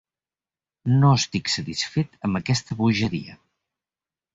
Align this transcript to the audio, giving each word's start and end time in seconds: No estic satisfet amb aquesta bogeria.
No 1.03 1.11
estic 1.19 1.53
satisfet 1.57 2.19
amb 2.31 2.43
aquesta 2.43 2.83
bogeria. 2.85 3.41